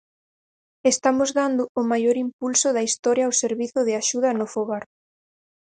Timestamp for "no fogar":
4.39-4.83